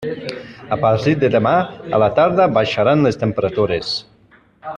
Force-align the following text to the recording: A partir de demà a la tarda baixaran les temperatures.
A 0.75 0.77
partir 0.85 1.13
de 1.23 1.29
demà 1.35 1.51
a 1.97 1.99
la 2.05 2.07
tarda 2.21 2.49
baixaran 2.57 3.05
les 3.09 3.21
temperatures. 3.27 3.95